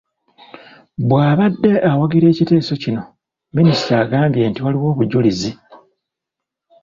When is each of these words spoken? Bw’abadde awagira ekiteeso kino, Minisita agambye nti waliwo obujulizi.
Bw’abadde 1.07 1.71
awagira 1.91 2.25
ekiteeso 2.29 2.73
kino, 2.83 3.01
Minisita 3.57 3.93
agambye 4.03 4.43
nti 4.47 4.59
waliwo 4.63 4.87
obujulizi. 4.93 5.51